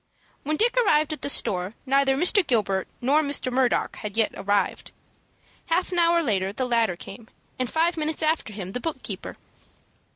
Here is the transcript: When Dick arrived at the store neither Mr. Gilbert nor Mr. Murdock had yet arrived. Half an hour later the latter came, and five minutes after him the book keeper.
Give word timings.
When 0.41 0.57
Dick 0.57 0.75
arrived 0.77 1.13
at 1.13 1.21
the 1.21 1.29
store 1.29 1.75
neither 1.85 2.15
Mr. 2.15 2.41
Gilbert 2.47 2.87
nor 3.01 3.21
Mr. 3.21 3.51
Murdock 3.51 3.97
had 3.97 4.17
yet 4.17 4.33
arrived. 4.35 4.89
Half 5.67 5.91
an 5.91 5.99
hour 5.99 6.23
later 6.23 6.51
the 6.51 6.65
latter 6.65 6.95
came, 6.95 7.27
and 7.59 7.69
five 7.69 7.97
minutes 7.97 8.23
after 8.23 8.51
him 8.51 8.71
the 8.71 8.79
book 8.79 9.03
keeper. 9.03 9.35